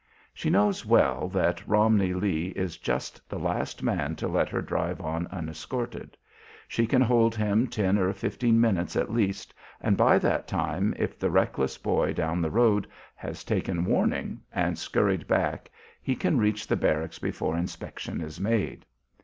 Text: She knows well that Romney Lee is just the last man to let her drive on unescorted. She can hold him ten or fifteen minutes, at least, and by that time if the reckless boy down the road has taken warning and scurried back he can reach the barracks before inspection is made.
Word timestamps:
She 0.33 0.49
knows 0.49 0.83
well 0.83 1.27
that 1.29 1.61
Romney 1.67 2.15
Lee 2.15 2.47
is 2.55 2.77
just 2.77 3.29
the 3.29 3.37
last 3.37 3.83
man 3.83 4.15
to 4.15 4.27
let 4.27 4.49
her 4.49 4.63
drive 4.63 4.99
on 4.99 5.27
unescorted. 5.29 6.17
She 6.67 6.87
can 6.87 7.03
hold 7.03 7.35
him 7.35 7.67
ten 7.67 7.99
or 7.99 8.11
fifteen 8.11 8.59
minutes, 8.59 8.95
at 8.95 9.13
least, 9.13 9.53
and 9.79 9.95
by 9.95 10.17
that 10.17 10.47
time 10.47 10.95
if 10.97 11.19
the 11.19 11.29
reckless 11.29 11.77
boy 11.77 12.13
down 12.13 12.41
the 12.41 12.49
road 12.49 12.87
has 13.15 13.43
taken 13.43 13.85
warning 13.85 14.41
and 14.51 14.75
scurried 14.79 15.27
back 15.27 15.69
he 16.01 16.15
can 16.15 16.39
reach 16.39 16.65
the 16.65 16.75
barracks 16.75 17.19
before 17.19 17.55
inspection 17.55 18.21
is 18.21 18.39
made. 18.39 18.87